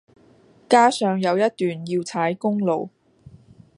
[0.67, 2.89] 加上有一段要踩公路